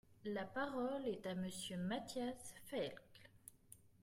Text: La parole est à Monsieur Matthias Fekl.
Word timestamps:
La 0.25 0.45
parole 0.45 1.05
est 1.07 1.27
à 1.27 1.35
Monsieur 1.35 1.77
Matthias 1.77 2.55
Fekl. 2.65 2.99